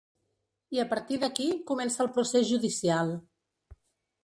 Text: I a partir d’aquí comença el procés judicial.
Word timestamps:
I 0.77 0.79
a 0.83 0.85
partir 0.93 1.19
d’aquí 1.23 1.45
comença 1.73 2.03
el 2.07 2.11
procés 2.17 2.49
judicial. 2.55 3.15